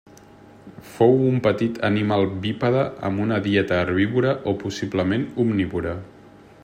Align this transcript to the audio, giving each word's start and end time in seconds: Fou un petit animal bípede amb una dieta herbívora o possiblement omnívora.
Fou 0.93 1.19
un 1.25 1.35
petit 1.47 1.77
animal 1.89 2.25
bípede 2.45 2.87
amb 3.11 3.21
una 3.27 3.37
dieta 3.49 3.77
herbívora 3.83 4.35
o 4.53 4.55
possiblement 4.65 5.29
omnívora. 5.45 5.95